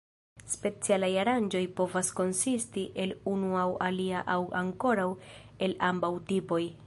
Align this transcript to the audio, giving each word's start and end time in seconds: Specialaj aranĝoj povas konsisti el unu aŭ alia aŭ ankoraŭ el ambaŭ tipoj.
Specialaj 0.51 1.09
aranĝoj 1.23 1.61
povas 1.79 2.09
konsisti 2.21 2.85
el 3.05 3.13
unu 3.35 3.51
aŭ 3.65 3.69
alia 3.89 4.23
aŭ 4.37 4.41
ankoraŭ 4.63 5.09
el 5.67 5.81
ambaŭ 5.93 6.15
tipoj. 6.33 6.63